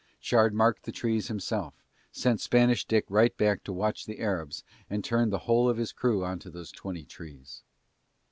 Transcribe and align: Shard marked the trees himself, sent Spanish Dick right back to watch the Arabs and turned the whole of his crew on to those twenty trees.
Shard 0.19 0.55
marked 0.55 0.85
the 0.85 0.91
trees 0.91 1.27
himself, 1.27 1.75
sent 2.11 2.41
Spanish 2.41 2.85
Dick 2.87 3.05
right 3.07 3.37
back 3.37 3.63
to 3.65 3.71
watch 3.71 4.07
the 4.07 4.17
Arabs 4.19 4.63
and 4.89 5.03
turned 5.03 5.31
the 5.31 5.37
whole 5.45 5.69
of 5.69 5.77
his 5.77 5.91
crew 5.93 6.25
on 6.25 6.39
to 6.39 6.49
those 6.49 6.71
twenty 6.71 7.05
trees. 7.05 7.61